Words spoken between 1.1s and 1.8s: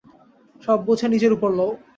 নিজের উপর লও।